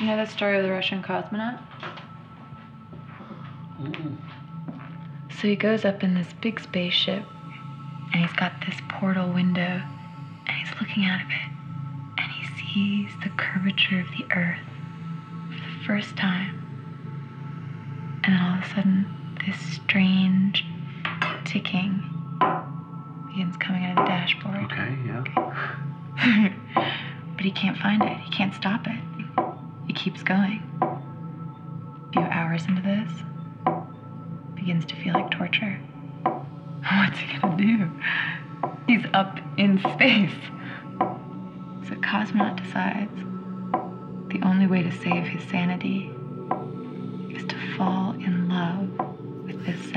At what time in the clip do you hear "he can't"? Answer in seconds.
27.44-27.76, 28.18-28.54